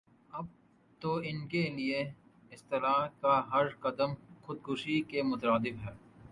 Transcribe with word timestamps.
اب 0.33 0.45
تو 1.01 1.11
انکےلئے 1.23 1.99
اسطرح 2.51 2.97
کا 3.21 3.35
ہر 3.51 3.65
قدم 3.79 4.11
خودکشی 4.41 4.99
کے 5.01 5.23
مترادف 5.23 5.85
ہے 5.85 5.93